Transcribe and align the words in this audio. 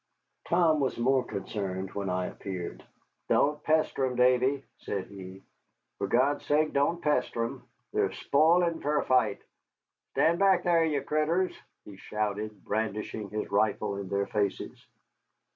Tom 0.49 0.79
was 0.79 0.97
more 0.97 1.23
concerned 1.23 1.91
when 1.93 2.09
I 2.09 2.25
appeared. 2.25 2.83
"Don't 3.29 3.61
pester 3.63 4.03
'em, 4.03 4.15
Davy," 4.15 4.65
said 4.79 5.05
he; 5.05 5.43
"fer 5.99 6.07
God's 6.07 6.43
sake 6.43 6.73
don't 6.73 6.99
pester 7.03 7.43
'em. 7.45 7.67
They're 7.93 8.11
spoilin' 8.11 8.81
fer 8.81 8.97
a 9.01 9.05
fight. 9.05 9.43
Stand 10.13 10.39
back 10.39 10.63
thar, 10.63 10.83
ye 10.83 10.99
critters," 11.01 11.53
he 11.85 11.97
shouted, 11.97 12.63
brandishing 12.65 13.29
his 13.29 13.51
rifle 13.51 13.97
in 13.97 14.09
their 14.09 14.25
faces. 14.25 14.83